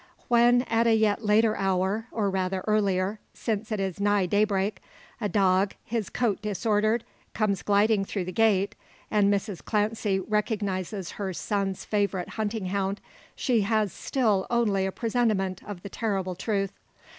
[0.29, 4.81] When, at a yet later hour or rather earlier, since it is nigh daybreak
[5.21, 7.03] a dog, his coat disordered,
[7.35, 8.73] comes gliding through the gate,
[9.11, 12.99] and Mrs Clancy recognises her son's favourite hunting hound,
[13.35, 16.73] she has still only a presentiment of the terrible truth.